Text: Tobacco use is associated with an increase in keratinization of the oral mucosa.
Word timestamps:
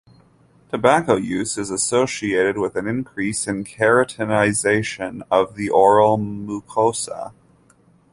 Tobacco 0.71 1.15
use 1.15 1.59
is 1.59 1.69
associated 1.69 2.57
with 2.57 2.75
an 2.75 2.87
increase 2.87 3.45
in 3.45 3.63
keratinization 3.63 5.21
of 5.29 5.53
the 5.53 5.69
oral 5.69 6.17
mucosa. 6.17 7.33